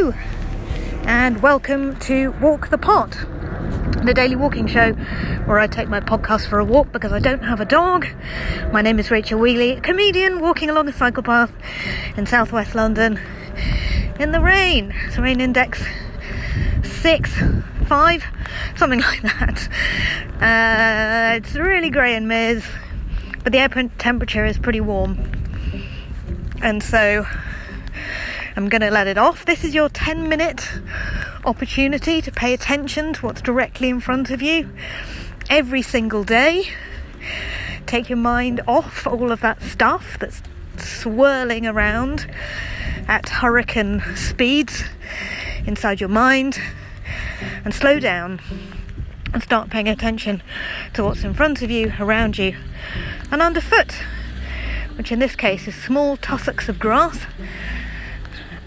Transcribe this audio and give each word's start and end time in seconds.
And 0.00 1.42
welcome 1.42 1.94
to 2.00 2.30
Walk 2.40 2.70
the 2.70 2.78
Pod, 2.78 3.12
the 4.02 4.14
daily 4.14 4.34
walking 4.34 4.66
show 4.66 4.94
where 5.44 5.58
I 5.58 5.66
take 5.66 5.90
my 5.90 6.00
podcast 6.00 6.48
for 6.48 6.58
a 6.58 6.64
walk 6.64 6.90
because 6.90 7.12
I 7.12 7.18
don't 7.18 7.42
have 7.42 7.60
a 7.60 7.66
dog. 7.66 8.06
My 8.72 8.80
name 8.80 8.98
is 8.98 9.10
Rachel 9.10 9.38
Wheely, 9.38 9.78
comedian 9.82 10.40
walking 10.40 10.70
along 10.70 10.88
a 10.88 10.92
cycle 10.94 11.22
path 11.22 11.52
in 12.16 12.24
southwest 12.24 12.74
London 12.74 13.20
in 14.18 14.32
the 14.32 14.40
rain. 14.40 14.94
It's 15.04 15.18
a 15.18 15.22
rain 15.22 15.38
index 15.38 15.84
six, 16.82 17.30
five, 17.84 18.24
something 18.76 19.00
like 19.12 19.20
that. 19.20 19.68
Uh, 20.40 21.36
it's 21.36 21.54
really 21.56 21.90
grey 21.90 22.14
and 22.14 22.26
miz, 22.26 22.64
but 23.44 23.52
the 23.52 23.58
air 23.58 23.68
temperature 23.68 24.46
is 24.46 24.56
pretty 24.56 24.80
warm, 24.80 25.18
and 26.62 26.82
so 26.82 27.26
I'm 28.56 28.68
going 28.68 28.80
to 28.80 28.90
let 28.90 29.06
it 29.06 29.16
off. 29.16 29.44
This 29.44 29.62
is 29.62 29.74
your 29.74 29.88
10 29.88 30.28
minute 30.28 30.68
opportunity 31.44 32.20
to 32.20 32.32
pay 32.32 32.52
attention 32.52 33.12
to 33.14 33.26
what's 33.26 33.40
directly 33.40 33.88
in 33.88 34.00
front 34.00 34.30
of 34.30 34.42
you 34.42 34.68
every 35.48 35.82
single 35.82 36.24
day. 36.24 36.64
Take 37.86 38.08
your 38.08 38.18
mind 38.18 38.60
off 38.66 39.06
all 39.06 39.30
of 39.30 39.40
that 39.40 39.62
stuff 39.62 40.18
that's 40.18 40.42
swirling 40.78 41.64
around 41.64 42.28
at 43.06 43.28
hurricane 43.28 44.02
speeds 44.16 44.82
inside 45.64 46.00
your 46.00 46.08
mind 46.08 46.58
and 47.64 47.72
slow 47.72 48.00
down 48.00 48.40
and 49.32 49.42
start 49.44 49.70
paying 49.70 49.88
attention 49.88 50.42
to 50.94 51.04
what's 51.04 51.22
in 51.22 51.34
front 51.34 51.62
of 51.62 51.70
you, 51.70 51.92
around 52.00 52.36
you, 52.36 52.56
and 53.30 53.40
underfoot, 53.40 53.94
which 54.96 55.12
in 55.12 55.20
this 55.20 55.36
case 55.36 55.68
is 55.68 55.74
small 55.76 56.16
tussocks 56.16 56.68
of 56.68 56.80
grass 56.80 57.26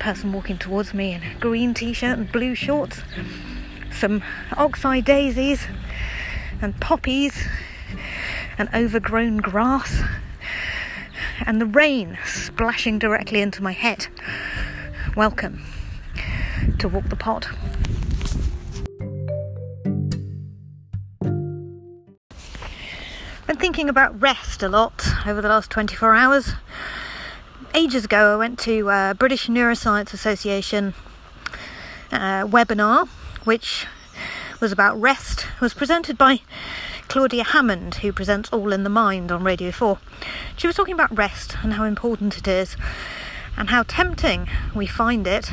person 0.03 0.33
walking 0.33 0.57
towards 0.57 0.93
me 0.93 1.13
in 1.13 1.23
a 1.23 1.33
green 1.39 1.73
t-shirt 1.73 2.17
and 2.17 2.29
blue 2.29 2.53
shorts, 2.53 3.03
some 3.89 4.21
oxeye 4.57 4.99
daisies 4.99 5.65
and 6.61 6.77
poppies 6.81 7.47
and 8.57 8.67
overgrown 8.73 9.37
grass 9.37 10.03
and 11.45 11.61
the 11.61 11.65
rain 11.65 12.17
splashing 12.25 12.99
directly 12.99 13.39
into 13.39 13.63
my 13.63 13.71
head. 13.71 14.07
Welcome 15.15 15.63
to 16.79 16.89
Walk 16.89 17.07
the 17.07 17.15
Pod. 17.15 17.47
Been 23.47 23.57
thinking 23.57 23.87
about 23.87 24.21
rest 24.21 24.63
a 24.63 24.67
lot 24.67 25.01
over 25.25 25.41
the 25.41 25.47
last 25.47 25.71
24 25.71 26.13
hours 26.13 26.55
ages 27.75 28.05
ago, 28.05 28.33
I 28.33 28.37
went 28.37 28.59
to 28.59 28.89
a 28.89 29.15
British 29.17 29.47
Neuroscience 29.47 30.13
Association 30.13 30.93
uh, 32.11 32.45
webinar, 32.45 33.07
which 33.45 33.87
was 34.59 34.71
about 34.71 34.99
rest. 34.99 35.47
It 35.55 35.61
was 35.61 35.73
presented 35.73 36.17
by 36.17 36.41
Claudia 37.07 37.43
Hammond, 37.43 37.95
who 37.95 38.13
presents 38.13 38.49
All 38.51 38.71
in 38.71 38.83
the 38.83 38.89
Mind 38.89 39.31
on 39.31 39.43
Radio 39.43 39.71
4. 39.71 39.97
She 40.55 40.67
was 40.67 40.75
talking 40.75 40.93
about 40.93 41.15
rest 41.17 41.57
and 41.63 41.73
how 41.73 41.83
important 41.83 42.37
it 42.37 42.47
is, 42.47 42.77
and 43.57 43.69
how 43.69 43.83
tempting 43.83 44.47
we 44.75 44.85
find 44.85 45.25
it 45.25 45.51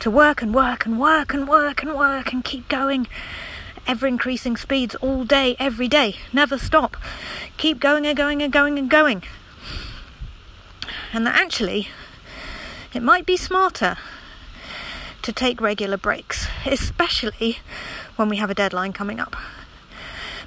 to 0.00 0.10
work 0.10 0.42
and 0.42 0.54
work 0.54 0.84
and 0.84 1.00
work 1.00 1.32
and 1.32 1.48
work 1.48 1.82
and 1.82 1.94
work 1.94 2.32
and 2.32 2.44
keep 2.44 2.68
going 2.68 3.08
ever 3.86 4.06
increasing 4.06 4.56
speeds 4.56 4.94
all 4.96 5.24
day, 5.24 5.56
every 5.58 5.88
day, 5.88 6.16
never 6.32 6.58
stop. 6.58 6.96
Keep 7.56 7.80
going 7.80 8.06
and 8.06 8.16
going 8.16 8.42
and 8.42 8.52
going 8.52 8.78
and 8.78 8.90
going 8.90 9.22
and 11.12 11.26
that 11.26 11.34
actually 11.34 11.88
it 12.92 13.02
might 13.02 13.26
be 13.26 13.36
smarter 13.36 13.96
to 15.22 15.32
take 15.32 15.60
regular 15.60 15.96
breaks, 15.96 16.48
especially 16.66 17.58
when 18.16 18.28
we 18.28 18.36
have 18.38 18.50
a 18.50 18.54
deadline 18.54 18.92
coming 18.92 19.20
up. 19.20 19.36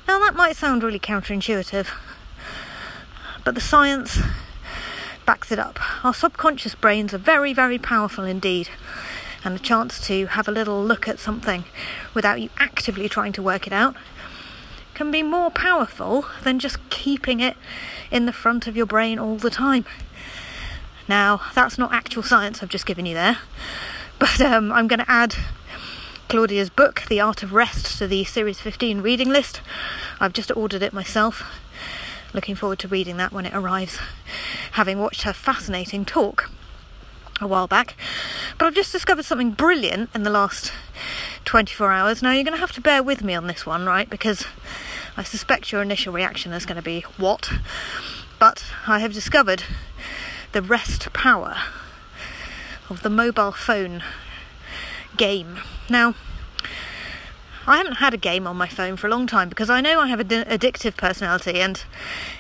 Now, 0.08 0.20
that 0.20 0.36
might 0.36 0.56
sound 0.56 0.84
really 0.84 1.00
counterintuitive, 1.00 1.88
but 3.44 3.56
the 3.56 3.62
science 3.62 4.20
backs 5.26 5.52
it 5.52 5.60
up. 5.60 5.80
Our 6.04 6.14
subconscious 6.14 6.76
brains 6.76 7.14
are 7.14 7.20
very, 7.20 7.54
very 7.54 7.78
powerful 7.78 8.26
indeed, 8.26 8.70
and 9.46 9.56
a 9.56 9.60
chance 9.60 10.06
to 10.08 10.26
have 10.28 10.48
a 10.48 10.52
little 10.52 10.84
look 10.84 11.08
at 11.08 11.20
something 11.20 11.64
without 12.14 12.42
you 12.42 12.50
actively 12.58 13.08
trying 13.08 13.32
to 13.34 13.42
work 13.42 13.68
it 13.68 13.74
out 13.74 13.96
can 14.94 15.10
be 15.10 15.24
more 15.24 15.50
powerful 15.50 16.26
than 16.44 16.60
just 16.60 16.78
keeping 16.90 17.40
it 17.40 17.58
in 18.12 18.26
the 18.26 18.34
front 18.34 18.68
of 18.68 18.76
your 18.76 18.86
brain 18.86 19.18
all 19.18 19.38
the 19.38 19.50
time. 19.50 19.86
Now, 21.08 21.42
that's 21.54 21.78
not 21.78 21.94
actual 21.94 22.24
science 22.24 22.64
I've 22.64 22.70
just 22.70 22.86
given 22.86 23.06
you 23.06 23.14
there, 23.14 23.40
but 24.20 24.40
um, 24.40 24.72
I'm 24.72 24.88
going 24.88 25.00
to 25.00 25.12
add 25.12 25.36
Claudia's 26.30 26.70
book, 26.70 27.04
The 27.10 27.20
Art 27.20 27.44
of 27.44 27.54
Rest, 27.54 27.98
to 27.98 28.08
the 28.08 28.24
Series 28.24 28.62
15 28.62 29.02
reading 29.02 29.30
list. 29.30 29.62
I've 30.20 30.34
just 30.34 30.56
ordered 30.56 30.82
it 30.82 30.94
myself. 30.94 31.44
Looking 32.34 32.56
forward 32.56 32.80
to 32.80 32.88
reading 32.88 33.18
that 33.18 33.32
when 33.32 33.46
it 33.46 33.54
arrives, 33.54 34.00
having 34.72 34.98
watched 34.98 35.24
her 35.24 35.34
fascinating 35.34 36.06
talk 36.06 36.50
a 37.42 37.48
while 37.48 37.68
back. 37.68 37.96
But 38.58 38.68
I've 38.68 38.76
just 38.76 38.92
discovered 38.92 39.26
something 39.26 39.52
brilliant 39.52 40.10
in 40.16 40.24
the 40.24 40.30
last 40.30 40.72
24 41.46 41.92
hours. 41.92 42.24
Now, 42.24 42.32
you're 42.32 42.44
going 42.44 42.56
to 42.56 42.60
have 42.60 42.72
to 42.74 42.82
bear 42.82 43.04
with 43.04 43.24
me 43.24 43.36
on 43.36 43.48
this 43.48 43.66
one, 43.66 43.86
right? 43.86 44.10
Because 44.10 44.46
I 45.18 45.24
suspect 45.24 45.72
your 45.72 45.82
initial 45.82 46.14
reaction 46.14 46.54
is 46.54 46.66
going 46.66 46.78
to 46.78 46.82
be, 46.82 47.02
What? 47.18 47.52
But 48.40 48.66
I 48.88 49.00
have 49.00 49.14
discovered 49.14 49.64
the 50.54 50.62
rest 50.62 51.12
power 51.14 51.58
of 52.90 53.02
the 53.02 53.10
mobile 53.10 53.52
phone 53.52 54.04
game. 55.18 55.60
Now, 55.90 56.14
I 57.66 57.78
haven't 57.78 57.96
had 57.96 58.14
a 58.14 58.18
game 58.18 58.46
on 58.46 58.56
my 58.56 58.68
phone 58.68 58.96
for 58.98 59.08
a 59.08 59.10
long 59.10 59.26
time 59.26 59.50
because 59.50 59.70
I 59.70 59.82
know 59.82 60.00
I 60.00 60.08
have 60.08 60.20
an 60.20 60.28
addictive 60.28 60.96
personality, 60.96 61.60
and 61.60 61.84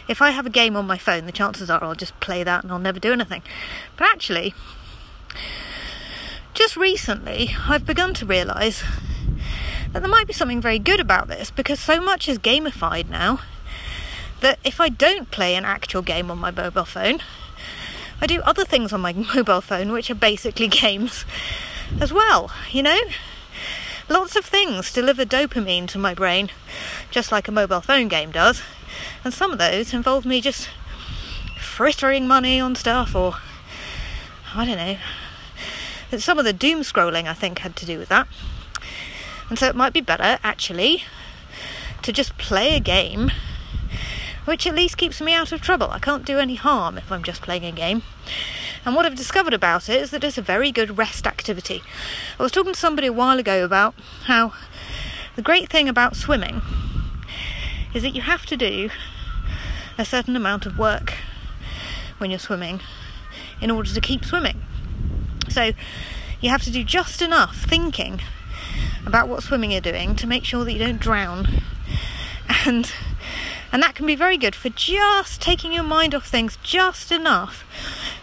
if 0.07 0.22
I 0.22 0.29
have 0.31 0.46
a 0.46 0.51
game 0.51 0.75
on 0.75 0.85
my 0.85 0.97
phone, 0.97 1.25
the 1.25 1.31
chances 1.31 1.69
are 1.69 1.84
I'll 1.84 1.96
just 1.96 2.18
play 2.19 2.44
that 2.44 2.63
and 2.63 2.72
I'll 2.72 2.79
never 2.79 3.00
do 3.00 3.13
anything. 3.13 3.41
But 3.97 4.07
actually, 4.09 4.53
just 6.53 6.78
recently, 6.78 7.56
I've 7.68 7.85
begun 7.85 8.13
to 8.16 8.25
realise 8.25 8.84
that 9.91 10.01
there 10.01 10.09
might 10.09 10.28
be 10.28 10.34
something 10.34 10.62
very 10.62 10.80
good 10.80 11.00
about 11.00 11.30
this 11.30 11.50
because 11.50 11.80
so 11.80 12.00
much 12.00 12.28
is 12.28 12.38
gamified 12.38 13.09
now 13.09 13.40
that 14.41 14.59
if 14.63 14.81
I 14.81 14.90
don't 14.90 15.31
play 15.31 15.56
an 15.56 15.66
actual 15.66 16.01
game 16.01 16.30
on 16.30 16.38
my 16.38 16.51
mobile 16.51 16.85
phone, 16.85 17.19
I 18.23 18.25
do 18.25 18.39
other 18.44 18.63
things 18.63 18.94
on 18.94 19.01
my 19.01 19.11
mobile 19.35 19.59
phone 19.59 19.91
which 19.91 20.09
are 20.09 20.16
basically 20.16 20.67
games 20.69 21.25
as 22.00 22.13
well, 22.13 22.50
you 22.72 22.81
know? 22.81 23.00
Lots 24.07 24.38
of 24.38 24.45
things 24.45 24.94
deliver 24.94 25.25
dopamine 25.25 25.89
to 25.89 25.97
my 25.97 26.13
brain, 26.13 26.50
just 27.12 27.33
like 27.33 27.50
a 27.50 27.51
mobile 27.51 27.81
phone 27.81 28.07
game 28.07 28.31
does, 28.31 28.62
and 29.25 29.33
some 29.33 29.51
of 29.51 29.57
those 29.59 29.94
involve 29.94 30.25
me 30.25 30.39
just 30.39 30.69
frittering 31.59 32.25
money 32.25 32.62
on 32.62 32.75
stuff 32.75 33.13
or 33.13 33.35
I 34.56 34.66
don't 34.66 34.78
know. 34.78 34.97
Some 36.17 36.39
of 36.39 36.45
the 36.45 36.53
doom 36.53 36.79
scrolling 36.79 37.28
I 37.28 37.33
think 37.33 37.59
had 37.59 37.75
to 37.75 37.85
do 37.85 38.00
with 38.00 38.07
that. 38.07 38.29
And 39.50 39.59
so 39.59 39.67
it 39.67 39.75
might 39.75 39.91
be 39.91 40.00
better 40.00 40.39
actually 40.45 41.03
to 42.03 42.13
just 42.13 42.38
play 42.38 42.73
a 42.73 42.79
game 42.79 43.31
which 44.45 44.67
at 44.67 44.75
least 44.75 44.97
keeps 44.97 45.21
me 45.21 45.33
out 45.33 45.51
of 45.51 45.61
trouble. 45.61 45.89
I 45.91 45.99
can't 45.99 46.25
do 46.25 46.39
any 46.39 46.55
harm 46.55 46.97
if 46.97 47.11
I'm 47.11 47.23
just 47.23 47.41
playing 47.41 47.65
a 47.65 47.71
game. 47.71 48.03
And 48.85 48.95
what 48.95 49.05
I've 49.05 49.15
discovered 49.15 49.53
about 49.53 49.87
it 49.89 50.01
is 50.01 50.11
that 50.11 50.23
it's 50.23 50.37
a 50.37 50.41
very 50.41 50.71
good 50.71 50.97
rest 50.97 51.25
activity. 51.25 51.81
I 52.39 52.43
was 52.43 52.51
talking 52.51 52.73
to 52.73 52.79
somebody 52.79 53.07
a 53.07 53.13
while 53.13 53.39
ago 53.39 53.63
about 53.63 53.95
how 54.25 54.53
the 55.35 55.41
great 55.41 55.69
thing 55.69 55.87
about 55.87 56.15
swimming 56.15 56.61
is 57.93 58.03
that 58.03 58.15
you 58.15 58.21
have 58.21 58.45
to 58.47 58.57
do 58.57 58.89
a 59.97 60.05
certain 60.05 60.35
amount 60.35 60.65
of 60.65 60.77
work 60.77 61.13
when 62.18 62.29
you're 62.29 62.39
swimming 62.39 62.81
in 63.62 63.71
order 63.71 63.89
to 63.89 64.01
keep 64.01 64.25
swimming. 64.25 64.62
So 65.50 65.71
you 66.41 66.50
have 66.50 66.63
to 66.63 66.71
do 66.71 66.83
just 66.83 67.21
enough 67.21 67.56
thinking 67.56 68.21
about 69.06 69.27
what 69.27 69.44
swimming 69.44 69.71
you're 69.71 69.81
doing 69.81 70.15
to 70.18 70.27
make 70.27 70.44
sure 70.44 70.65
that 70.65 70.73
you 70.73 70.79
don't 70.79 71.00
drown. 71.00 71.47
And 72.65 72.91
and 73.73 73.81
that 73.81 73.95
can 73.95 74.05
be 74.05 74.15
very 74.15 74.37
good 74.37 74.53
for 74.53 74.69
just 74.69 75.41
taking 75.41 75.73
your 75.73 75.83
mind 75.83 76.13
off 76.13 76.27
things 76.27 76.59
just 76.61 77.11
enough 77.11 77.65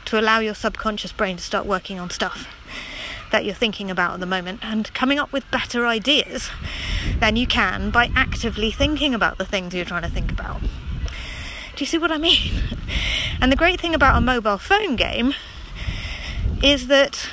to 0.04 0.18
allow 0.18 0.38
your 0.38 0.54
subconscious 0.54 1.10
brain 1.10 1.36
to 1.36 1.42
start 1.42 1.66
working 1.66 1.98
on 1.98 2.08
stuff 2.08 2.46
that 3.32 3.44
you're 3.44 3.54
thinking 3.54 3.90
about 3.90 4.14
at 4.14 4.20
the 4.20 4.26
moment 4.26 4.60
and 4.62 4.94
coming 4.94 5.18
up 5.18 5.32
with 5.32 5.48
better 5.50 5.86
ideas 5.86 6.50
than 7.18 7.34
you 7.34 7.48
can 7.48 7.90
by 7.90 8.10
actively 8.14 8.70
thinking 8.70 9.12
about 9.12 9.38
the 9.38 9.44
things 9.44 9.74
you're 9.74 9.84
trying 9.84 10.02
to 10.02 10.08
think 10.08 10.30
about. 10.30 10.60
Do 10.60 11.78
you 11.78 11.86
see 11.86 11.98
what 11.98 12.12
I 12.12 12.18
mean? 12.18 12.62
And 13.40 13.50
the 13.50 13.56
great 13.56 13.80
thing 13.80 13.94
about 13.94 14.16
a 14.16 14.20
mobile 14.20 14.58
phone 14.58 14.96
game 14.96 15.34
is 16.62 16.88
that 16.88 17.28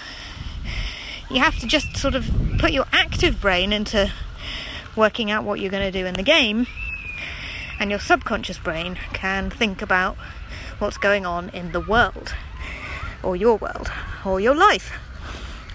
you 1.30 1.42
have 1.42 1.60
to 1.60 1.68
just 1.68 1.98
sort 1.98 2.16
of 2.16 2.32
put 2.58 2.72
your 2.72 2.86
active 2.94 3.42
brain 3.42 3.74
into 3.74 4.12
working 4.96 5.30
out 5.30 5.44
what 5.44 5.60
you're 5.60 5.70
going 5.70 5.92
to 5.92 5.92
do 5.92 6.06
in 6.06 6.14
the 6.14 6.24
game 6.24 6.66
and 7.80 7.90
your 7.90 8.00
subconscious 8.00 8.58
brain 8.58 8.98
can 9.14 9.50
think 9.50 9.82
about 9.82 10.18
what's 10.80 10.98
going 10.98 11.26
on 11.26 11.50
in 11.50 11.72
the 11.72 11.80
world, 11.80 12.34
or 13.24 13.36
your 13.36 13.58
world, 13.58 13.92
or 14.26 14.40
your 14.40 14.56
life, 14.56 14.94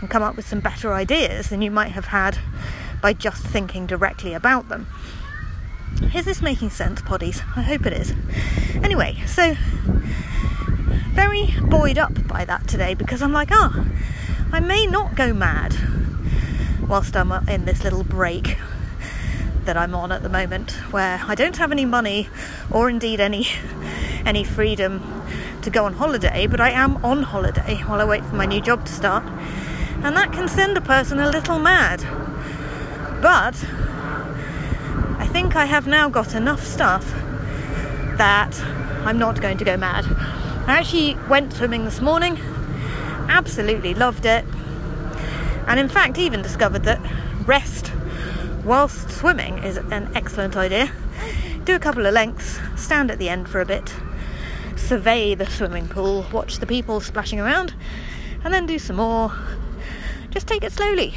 and 0.01 0.11
come 0.11 0.23
up 0.23 0.37
with 0.37 0.47
some 0.47 0.61
better 0.61 0.93
ideas 0.93 1.49
than 1.49 1.63
you 1.63 1.71
might 1.71 1.93
have 1.93 2.07
had 2.07 2.39
by 3.01 3.13
just 3.13 3.45
thinking 3.45 3.87
directly 3.87 4.33
about 4.35 4.69
them. 4.69 4.87
Is 6.15 6.25
this 6.25 6.43
making 6.43 6.71
sense, 6.71 7.03
poddies? 7.03 7.43
I 7.57 7.63
hope 7.63 7.87
it 7.87 7.93
is. 7.93 8.13
Anyway, 8.83 9.23
so 9.27 9.55
very 11.13 11.55
buoyed 11.63 11.99
up 11.99 12.27
by 12.27 12.45
that 12.45 12.67
today 12.67 12.95
because 12.95 13.23
I'm 13.23 13.33
like, 13.33 13.49
oh, 13.53 13.87
I 14.53 14.61
may 14.61 14.87
not 14.87 15.15
go 15.15 15.33
mad 15.33 15.75
whilst 16.89 17.17
I'm 17.17 17.33
uh, 17.33 17.43
in 17.49 17.65
this 17.65 17.85
little 17.85 18.05
break 18.05 18.59
that 19.65 19.77
I'm 19.77 19.95
on 19.95 20.13
at 20.13 20.23
the 20.23 20.29
moment 20.29 20.73
where 20.91 21.23
I 21.27 21.35
don't 21.35 21.57
have 21.57 21.73
any 21.73 21.85
money 21.85 22.29
or 22.71 22.89
indeed 22.89 23.21
any 23.21 23.47
any 24.25 24.45
freedom 24.45 25.23
to 25.63 25.71
go 25.71 25.85
on 25.85 25.95
holiday, 25.95 26.47
but 26.47 26.61
I 26.61 26.71
am 26.71 27.05
on 27.05 27.23
holiday 27.23 27.77
while 27.87 28.01
I 28.01 28.05
wait 28.05 28.25
for 28.25 28.35
my 28.35 28.47
new 28.47 28.61
job 28.61 28.85
to 28.87 28.93
start. 28.93 29.25
And 30.03 30.17
that 30.17 30.33
can 30.33 30.49
send 30.49 30.77
a 30.77 30.81
person 30.81 31.19
a 31.21 31.31
little 31.31 31.59
mad. 31.59 32.01
But 33.23 33.65
I 35.19 35.29
think 35.33 35.55
I 35.55 35.67
have 35.67 35.87
now 35.87 36.09
got 36.09 36.35
enough 36.35 36.65
stuff 36.65 37.05
that 38.17 38.61
I'm 39.05 39.19
not 39.19 39.41
going 39.41 39.59
to 39.59 39.65
go 39.65 39.77
mad. 39.77 40.05
I 40.67 40.79
actually 40.79 41.17
went 41.29 41.53
swimming 41.53 41.85
this 41.85 42.01
morning, 42.01 42.39
absolutely 43.29 43.95
loved 43.95 44.27
it, 44.27 44.45
and 45.67 45.79
in 45.79 45.89
fact, 45.89 46.19
even 46.19 46.43
discovered 46.43 46.85
that 46.85 47.01
rest 47.47 47.92
whilst 48.65 49.11
swimming 49.11 49.59
is 49.59 49.77
an 49.77 50.11
excellent 50.15 50.57
idea. 50.57 50.93
Do 51.65 51.75
a 51.75 51.79
couple 51.79 52.07
of 52.07 52.15
lengths, 52.15 52.59
stand 52.77 53.11
at 53.11 53.19
the 53.19 53.29
end 53.29 53.49
for 53.49 53.61
a 53.61 53.67
bit, 53.67 53.95
survey 54.77 55.35
the 55.35 55.47
swimming 55.47 55.89
pool, 55.89 56.27
watch 56.33 56.59
the 56.59 56.67
people 56.67 57.01
splashing 57.01 57.41
around, 57.41 57.75
and 58.45 58.53
then 58.53 58.67
do 58.67 58.79
some 58.79 58.97
more. 58.97 59.33
Just 60.31 60.47
take 60.47 60.65
it 60.65 60.73
slowly. 60.73 61.15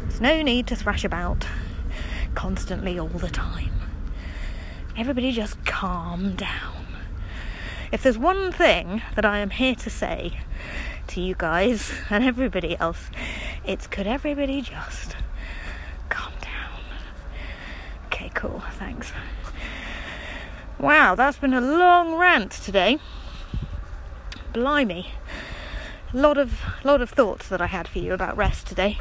There's 0.00 0.20
no 0.20 0.42
need 0.42 0.66
to 0.68 0.76
thrash 0.76 1.04
about 1.04 1.46
constantly 2.34 2.98
all 2.98 3.08
the 3.08 3.30
time. 3.30 3.72
Everybody 4.96 5.32
just 5.32 5.64
calm 5.64 6.34
down. 6.36 6.86
If 7.90 8.02
there's 8.02 8.18
one 8.18 8.52
thing 8.52 9.02
that 9.14 9.24
I 9.24 9.38
am 9.38 9.50
here 9.50 9.74
to 9.76 9.90
say 9.90 10.40
to 11.08 11.20
you 11.20 11.34
guys 11.36 11.92
and 12.10 12.24
everybody 12.24 12.76
else, 12.78 13.10
it's 13.64 13.86
could 13.86 14.06
everybody 14.06 14.62
just 14.62 15.16
calm 16.08 16.32
down? 16.40 16.80
Okay, 18.06 18.30
cool, 18.44 18.62
thanks. 18.72 19.12
Wow, 20.78 21.14
that's 21.14 21.38
been 21.38 21.54
a 21.54 21.60
long 21.60 22.16
rant 22.16 22.52
today. 22.52 22.98
Blimey. 24.52 25.12
A 26.12 26.16
lot 26.16 26.36
of 26.36 26.60
lot 26.84 27.00
of 27.00 27.10
thoughts 27.10 27.48
that 27.48 27.62
I 27.62 27.66
had 27.66 27.88
for 27.88 27.98
you 28.00 28.12
about 28.12 28.36
rest 28.36 28.66
today. 28.66 28.98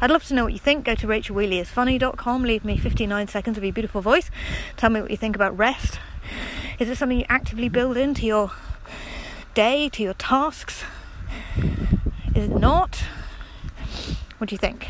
I'd 0.00 0.10
love 0.10 0.24
to 0.24 0.34
know 0.34 0.44
what 0.44 0.54
you 0.54 0.58
think. 0.58 0.86
Go 0.86 0.94
to 0.94 1.06
rachelwheelyisfunny.com, 1.06 2.42
leave 2.42 2.64
me 2.64 2.78
59 2.78 3.28
seconds 3.28 3.58
of 3.58 3.64
your 3.64 3.72
beautiful 3.72 4.00
voice. 4.00 4.30
Tell 4.76 4.90
me 4.90 5.02
what 5.02 5.10
you 5.10 5.16
think 5.16 5.36
about 5.36 5.56
rest. 5.56 6.00
Is 6.78 6.88
it 6.88 6.96
something 6.96 7.18
you 7.18 7.26
actively 7.28 7.68
build 7.68 7.96
into 7.96 8.24
your 8.24 8.52
day, 9.54 9.88
to 9.90 10.02
your 10.02 10.14
tasks? 10.14 10.84
Is 12.34 12.44
it 12.44 12.56
not? 12.56 13.04
What 14.38 14.48
do 14.48 14.54
you 14.54 14.58
think? 14.58 14.88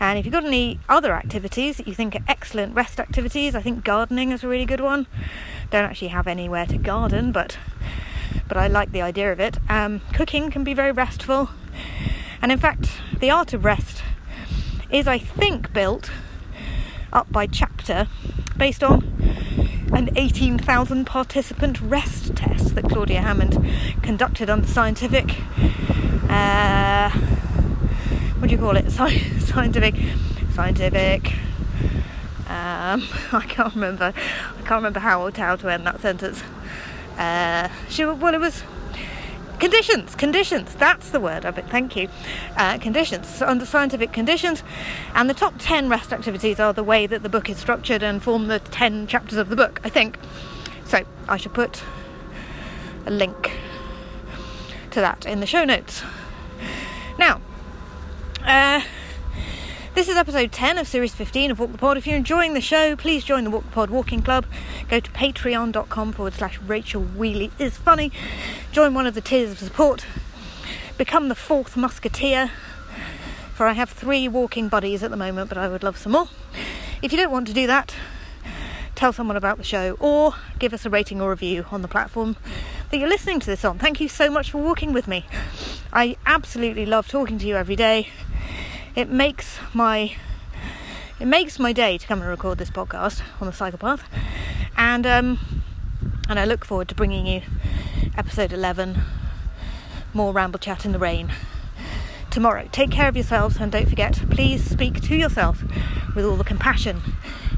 And 0.00 0.18
if 0.18 0.24
you've 0.24 0.32
got 0.32 0.46
any 0.46 0.80
other 0.88 1.12
activities 1.12 1.76
that 1.76 1.86
you 1.86 1.94
think 1.94 2.16
are 2.16 2.24
excellent 2.26 2.74
rest 2.74 2.98
activities, 2.98 3.54
I 3.54 3.60
think 3.60 3.84
gardening 3.84 4.32
is 4.32 4.42
a 4.42 4.48
really 4.48 4.64
good 4.64 4.80
one. 4.80 5.06
Don't 5.70 5.84
actually 5.84 6.08
have 6.08 6.26
anywhere 6.26 6.64
to 6.66 6.78
garden, 6.78 7.32
but 7.32 7.58
but 8.48 8.56
I 8.56 8.66
like 8.66 8.92
the 8.92 9.02
idea 9.02 9.30
of 9.30 9.38
it. 9.38 9.58
Um, 9.68 10.00
cooking 10.14 10.50
can 10.50 10.64
be 10.64 10.74
very 10.74 10.90
restful, 10.90 11.50
and 12.40 12.50
in 12.50 12.58
fact, 12.58 12.90
the 13.20 13.30
art 13.30 13.52
of 13.52 13.64
rest 13.64 14.02
is, 14.90 15.06
I 15.06 15.18
think, 15.18 15.72
built 15.72 16.10
up 17.12 17.30
by 17.30 17.46
chapter 17.46 18.08
based 18.56 18.82
on 18.82 19.04
an 19.92 20.10
18,000 20.16 21.04
participant 21.04 21.80
rest 21.80 22.34
test 22.36 22.74
that 22.74 22.88
Claudia 22.88 23.20
Hammond 23.20 23.58
conducted 24.02 24.48
on 24.48 24.62
the 24.62 24.68
scientific. 24.68 25.36
Uh, 26.28 27.10
what 28.40 28.48
do 28.48 28.54
you 28.54 28.60
call 28.60 28.74
it? 28.74 28.90
scientific, 28.90 29.94
scientific. 30.54 31.30
Um, 32.48 33.06
I 33.32 33.44
can't 33.46 33.74
remember. 33.74 34.14
I 34.14 34.62
can't 34.62 34.70
remember 34.70 35.00
how 35.00 35.22
or 35.22 35.30
how 35.30 35.56
to 35.56 35.68
end 35.68 35.86
that 35.86 36.00
sentence. 36.00 36.42
Uh, 37.18 37.68
she 37.90 38.02
well, 38.04 38.34
it 38.34 38.40
was 38.40 38.62
conditions. 39.58 40.14
Conditions. 40.14 40.74
That's 40.74 41.10
the 41.10 41.20
word 41.20 41.44
of 41.44 41.58
it. 41.58 41.68
Thank 41.68 41.96
you. 41.96 42.08
Uh, 42.56 42.78
conditions 42.78 43.28
so 43.28 43.46
under 43.46 43.66
scientific 43.66 44.14
conditions, 44.14 44.62
and 45.14 45.28
the 45.28 45.34
top 45.34 45.54
ten 45.58 45.90
rest 45.90 46.10
activities 46.10 46.58
are 46.58 46.72
the 46.72 46.82
way 46.82 47.06
that 47.06 47.22
the 47.22 47.28
book 47.28 47.50
is 47.50 47.58
structured 47.58 48.02
and 48.02 48.22
form 48.22 48.48
the 48.48 48.58
ten 48.58 49.06
chapters 49.06 49.36
of 49.36 49.50
the 49.50 49.56
book. 49.56 49.82
I 49.84 49.90
think. 49.90 50.18
So 50.86 51.04
I 51.28 51.36
shall 51.36 51.52
put 51.52 51.82
a 53.04 53.10
link 53.10 53.52
to 54.92 55.00
that 55.00 55.26
in 55.26 55.40
the 55.40 55.46
show 55.46 55.64
notes. 55.64 56.02
Now, 57.18 57.42
this 60.00 60.08
is 60.08 60.16
episode 60.16 60.50
10 60.50 60.78
of 60.78 60.88
series 60.88 61.14
15 61.14 61.50
of 61.50 61.58
Walk 61.60 61.72
the 61.72 61.76
Pod. 61.76 61.98
If 61.98 62.06
you're 62.06 62.16
enjoying 62.16 62.54
the 62.54 62.62
show, 62.62 62.96
please 62.96 63.22
join 63.22 63.44
the 63.44 63.50
Walk 63.50 63.64
the 63.64 63.70
Pod 63.70 63.90
Walking 63.90 64.22
Club. 64.22 64.46
Go 64.88 64.98
to 64.98 65.10
patreon.com 65.10 66.12
forward 66.14 66.32
slash 66.32 66.58
Rachel 66.62 67.02
Wheely 67.02 67.50
is 67.58 67.76
funny. 67.76 68.10
Join 68.72 68.94
one 68.94 69.06
of 69.06 69.12
the 69.12 69.20
tiers 69.20 69.50
of 69.50 69.58
support. 69.58 70.06
Become 70.96 71.28
the 71.28 71.34
fourth 71.34 71.76
musketeer. 71.76 72.50
For 73.52 73.66
I 73.66 73.74
have 73.74 73.90
three 73.90 74.26
walking 74.26 74.68
buddies 74.68 75.02
at 75.02 75.10
the 75.10 75.18
moment, 75.18 75.50
but 75.50 75.58
I 75.58 75.68
would 75.68 75.82
love 75.82 75.98
some 75.98 76.12
more. 76.12 76.28
If 77.02 77.12
you 77.12 77.18
don't 77.18 77.30
want 77.30 77.46
to 77.48 77.52
do 77.52 77.66
that, 77.66 77.94
tell 78.94 79.12
someone 79.12 79.36
about 79.36 79.58
the 79.58 79.64
show 79.64 79.98
or 80.00 80.32
give 80.58 80.72
us 80.72 80.86
a 80.86 80.90
rating 80.90 81.20
or 81.20 81.28
review 81.28 81.66
on 81.70 81.82
the 81.82 81.88
platform 81.88 82.36
that 82.90 82.96
you're 82.96 83.06
listening 83.06 83.38
to 83.40 83.46
this 83.46 83.66
on. 83.66 83.78
Thank 83.78 84.00
you 84.00 84.08
so 84.08 84.30
much 84.30 84.50
for 84.50 84.62
walking 84.62 84.94
with 84.94 85.06
me. 85.06 85.26
I 85.92 86.16
absolutely 86.24 86.86
love 86.86 87.06
talking 87.06 87.38
to 87.38 87.46
you 87.46 87.56
every 87.56 87.76
day. 87.76 88.08
It 88.94 89.08
makes 89.08 89.58
my 89.72 90.16
it 91.20 91.26
makes 91.26 91.58
my 91.58 91.72
day 91.72 91.98
to 91.98 92.06
come 92.06 92.20
and 92.20 92.28
record 92.28 92.58
this 92.58 92.70
podcast 92.70 93.22
on 93.40 93.46
the 93.46 93.52
psychopath, 93.52 94.02
and 94.76 95.06
um, 95.06 95.38
and 96.28 96.38
I 96.38 96.44
look 96.44 96.64
forward 96.64 96.88
to 96.88 96.94
bringing 96.94 97.26
you 97.26 97.42
episode 98.16 98.52
11, 98.52 99.00
more 100.12 100.32
ramble 100.32 100.58
chat 100.58 100.84
in 100.84 100.92
the 100.92 100.98
rain 100.98 101.32
tomorrow. 102.30 102.68
Take 102.72 102.90
care 102.90 103.08
of 103.08 103.16
yourselves 103.16 103.56
and 103.58 103.70
don't 103.70 103.88
forget, 103.88 104.14
please 104.30 104.68
speak 104.68 105.00
to 105.02 105.16
yourself 105.16 105.62
with 106.14 106.24
all 106.24 106.36
the 106.36 106.44
compassion 106.44 107.00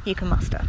you 0.05 0.15
can 0.15 0.29
muster. 0.29 0.65